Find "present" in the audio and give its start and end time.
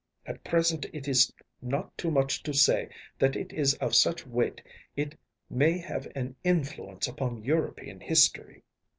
0.43-0.87